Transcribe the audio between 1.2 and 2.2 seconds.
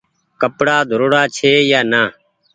ڇي يا نآ